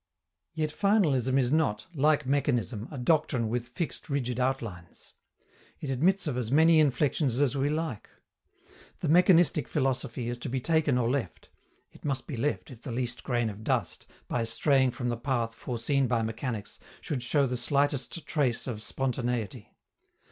Yet 0.55 0.71
finalism 0.71 1.37
is 1.37 1.51
not, 1.51 1.85
like 1.93 2.25
mechanism, 2.25 2.87
a 2.89 2.97
doctrine 2.97 3.49
with 3.49 3.67
fixed 3.67 4.09
rigid 4.09 4.39
outlines. 4.39 5.13
It 5.79 5.91
admits 5.91 6.25
of 6.25 6.37
as 6.37 6.51
many 6.51 6.79
inflections 6.79 7.39
as 7.39 7.55
we 7.55 7.69
like. 7.69 8.09
The 9.01 9.07
mechanistic 9.09 9.67
philosophy 9.67 10.27
is 10.27 10.39
to 10.39 10.49
be 10.49 10.59
taken 10.59 10.97
or 10.97 11.07
left: 11.07 11.49
it 11.91 12.03
must 12.03 12.25
be 12.25 12.35
left 12.35 12.71
if 12.71 12.81
the 12.81 12.91
least 12.91 13.23
grain 13.23 13.47
of 13.47 13.63
dust, 13.63 14.07
by 14.27 14.43
straying 14.43 14.89
from 14.89 15.09
the 15.09 15.17
path 15.17 15.53
foreseen 15.53 16.07
by 16.07 16.23
mechanics, 16.23 16.79
should 17.01 17.21
show 17.21 17.45
the 17.45 17.55
slightest 17.55 18.25
trace 18.25 18.65
of 18.65 18.81
spontaneity. 18.81 19.77